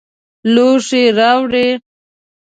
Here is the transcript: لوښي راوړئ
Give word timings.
لوښي 0.53 1.03
راوړئ 1.17 1.69